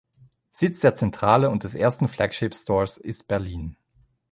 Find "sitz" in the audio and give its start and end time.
0.49-0.79